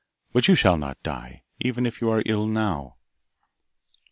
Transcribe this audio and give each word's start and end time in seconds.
But 0.33 0.47
you 0.47 0.55
shall 0.55 0.77
not 0.77 1.03
die, 1.03 1.43
even 1.59 1.85
if 1.85 2.01
you 2.01 2.09
are 2.09 2.23
ill 2.25 2.47
now. 2.47 2.95